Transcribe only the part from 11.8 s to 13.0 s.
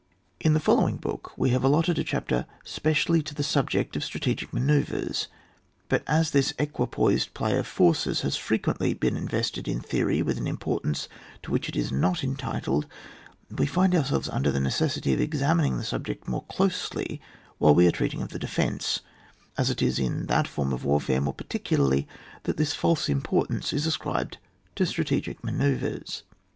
not entitled,